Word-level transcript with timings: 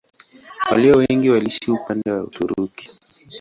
Walio 0.71 0.95
wengi 0.97 1.29
waliishi 1.29 1.71
upande 1.71 2.11
wa 2.11 2.23
Uturuki. 2.23 2.89